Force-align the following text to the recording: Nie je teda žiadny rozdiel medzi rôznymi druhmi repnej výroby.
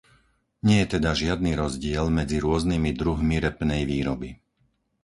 Nie 0.67 0.77
je 0.81 0.87
teda 0.97 1.11
žiadny 1.21 1.51
rozdiel 1.61 2.05
medzi 2.19 2.37
rôznymi 2.45 2.89
druhmi 3.01 3.35
repnej 3.45 3.81
výroby. 3.91 4.29